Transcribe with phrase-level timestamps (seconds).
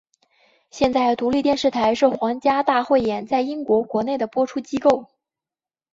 [0.71, 5.05] 现在独立电视台是皇家大汇演在英国国内的播出机构。